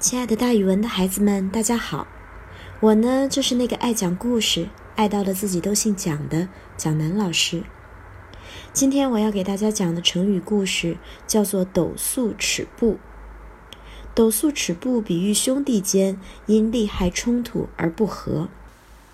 [0.00, 2.06] 亲爱的，大语文的孩子们，大家好！
[2.80, 7.64] 我呢，就是那个爱讲故事、爱到了自己都姓蒋的蒋楠老师。
[8.72, 12.98] 今天我要给大家讲的成语故事叫做“斗粟尺布”。
[14.16, 18.48] 斗粟尺布比喻兄弟间因利害冲突而不和。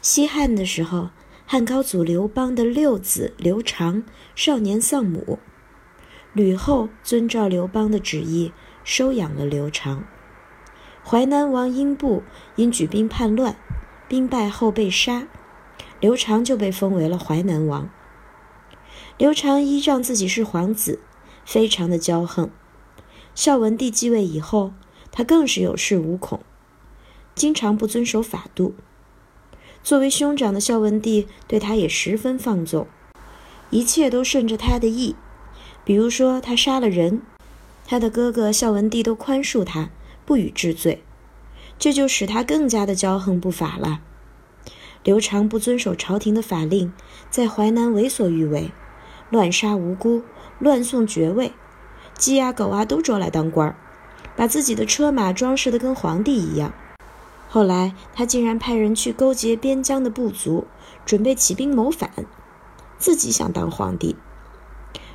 [0.00, 1.10] 西汉的时候，
[1.46, 4.04] 汉高祖刘邦的六子刘长
[4.36, 5.40] 少年丧母，
[6.32, 8.52] 吕后遵照刘邦的旨意
[8.84, 10.04] 收养了刘长。
[11.08, 12.24] 淮南王英布
[12.56, 13.54] 因举兵叛乱，
[14.08, 15.28] 兵败后被杀，
[16.00, 17.88] 刘长就被封为了淮南王。
[19.16, 20.98] 刘长依仗自己是皇子，
[21.44, 22.50] 非常的骄横。
[23.36, 24.72] 孝文帝继位以后，
[25.12, 26.40] 他更是有恃无恐，
[27.36, 28.74] 经常不遵守法度。
[29.84, 32.88] 作为兄长的孝文帝对他也十分放纵，
[33.70, 35.14] 一切都顺着他的意。
[35.84, 37.22] 比如说他杀了人，
[37.86, 39.90] 他的哥哥孝文帝都宽恕他。
[40.26, 41.04] 不予治罪，
[41.78, 44.00] 这就使他更加的骄横不法了。
[45.04, 46.92] 刘长不遵守朝廷的法令，
[47.30, 48.72] 在淮南为所欲为，
[49.30, 50.24] 乱杀无辜，
[50.58, 51.52] 乱送爵位，
[52.18, 53.76] 鸡啊狗啊都捉来当官儿，
[54.34, 56.74] 把自己的车马装饰得跟皇帝一样。
[57.48, 60.66] 后来他竟然派人去勾结边疆的部族，
[61.06, 62.10] 准备起兵谋反，
[62.98, 64.16] 自己想当皇帝。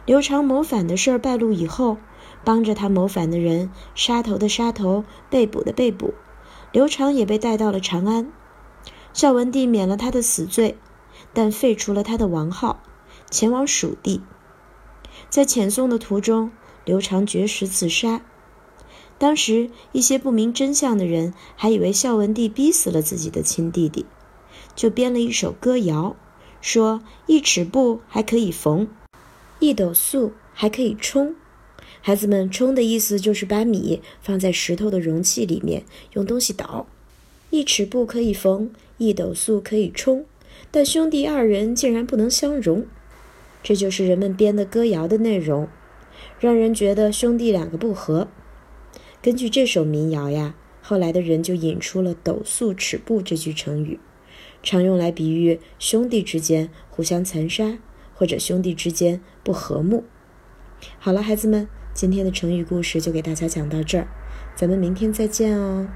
[0.05, 1.97] 刘长谋反的事儿败露以后。
[2.43, 6.13] 帮着他谋反的人，杀头的杀头，被捕的被捕，
[6.71, 8.31] 刘长也被带到了长安。
[9.13, 10.77] 孝文帝免了他的死罪，
[11.33, 12.81] 但废除了他的王号，
[13.29, 14.21] 前往蜀地。
[15.29, 16.51] 在遣送的途中，
[16.85, 18.21] 刘长绝食自杀。
[19.17, 24.05] 当时一些不明真相的人还以为孝文帝逼死了自己的亲弟弟，
[24.75, 26.15] 就编了一首歌谣，
[26.59, 28.87] 说一尺布还可以缝，
[29.59, 31.35] 一斗粟还可以充。
[32.03, 36.87] 孩子们，冲的意思就是把米放在石头的容器里面，用东西捣。
[37.51, 40.25] 一尺布可以缝，一斗粟可以冲，
[40.71, 42.87] 但兄弟二人竟然不能相容。
[43.61, 45.67] 这就是人们编的歌谣的内容，
[46.39, 48.27] 让人觉得兄弟两个不和。
[49.21, 53.99] 根据这首民谣呀，后来的人就引出了“斗粟尺布”这句成语，
[54.63, 57.77] 常用来比喻兄弟之间互相残杀，
[58.15, 60.05] 或者兄弟之间不和睦。
[60.97, 61.67] 好了，孩子们。
[61.93, 64.07] 今天的成语故事就给大家讲到这儿，
[64.55, 65.87] 咱们明天再见哦。